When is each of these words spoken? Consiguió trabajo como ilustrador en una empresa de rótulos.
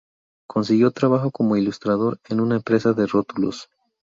Consiguió 0.47 0.89
trabajo 0.89 1.29
como 1.29 1.57
ilustrador 1.57 2.19
en 2.27 2.39
una 2.39 2.55
empresa 2.55 2.93
de 2.93 3.05
rótulos. 3.05 3.69